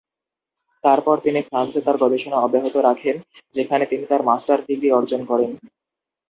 [0.83, 3.15] তারপর তিনি ফ্রান্সে তার গবেষণা অব্যাহত রাখেন,
[3.53, 5.51] যেখানে তিনি তার মাস্টার ডিগ্রী অর্জন করেন।